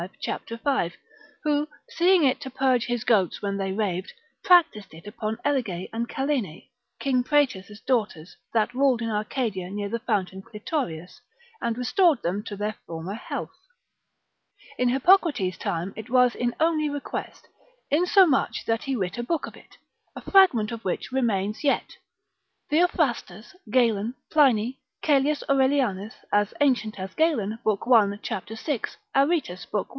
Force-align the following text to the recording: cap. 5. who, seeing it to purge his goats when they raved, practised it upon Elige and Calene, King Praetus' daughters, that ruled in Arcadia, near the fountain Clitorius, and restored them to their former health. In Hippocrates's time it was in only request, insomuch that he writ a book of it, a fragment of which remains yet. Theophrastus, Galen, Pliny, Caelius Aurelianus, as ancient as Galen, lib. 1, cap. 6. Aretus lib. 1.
cap. 0.25 0.41
5. 0.49 0.95
who, 1.43 1.67
seeing 1.87 2.23
it 2.23 2.41
to 2.41 2.49
purge 2.49 2.85
his 2.85 3.03
goats 3.03 3.39
when 3.39 3.57
they 3.57 3.71
raved, 3.71 4.11
practised 4.43 4.95
it 4.95 5.05
upon 5.05 5.37
Elige 5.45 5.89
and 5.93 6.09
Calene, 6.09 6.69
King 6.99 7.23
Praetus' 7.23 7.79
daughters, 7.85 8.35
that 8.51 8.73
ruled 8.73 9.03
in 9.03 9.11
Arcadia, 9.11 9.69
near 9.69 9.89
the 9.89 9.99
fountain 9.99 10.41
Clitorius, 10.41 11.19
and 11.61 11.77
restored 11.77 12.23
them 12.23 12.41
to 12.47 12.55
their 12.55 12.75
former 12.87 13.13
health. 13.13 13.51
In 14.79 14.89
Hippocrates's 14.89 15.59
time 15.59 15.93
it 15.95 16.09
was 16.09 16.33
in 16.33 16.55
only 16.59 16.89
request, 16.89 17.47
insomuch 17.91 18.63
that 18.65 18.83
he 18.83 18.95
writ 18.95 19.19
a 19.19 19.23
book 19.23 19.45
of 19.45 19.55
it, 19.55 19.77
a 20.15 20.21
fragment 20.31 20.71
of 20.71 20.83
which 20.83 21.11
remains 21.11 21.63
yet. 21.63 21.97
Theophrastus, 22.71 23.53
Galen, 23.69 24.15
Pliny, 24.31 24.79
Caelius 25.03 25.43
Aurelianus, 25.49 26.13
as 26.31 26.53
ancient 26.61 26.99
as 26.99 27.09
Galen, 27.15 27.57
lib. 27.65 27.79
1, 27.83 28.19
cap. 28.23 28.47
6. 28.47 28.97
Aretus 29.15 29.65
lib. 29.73 29.85
1. 29.87 29.87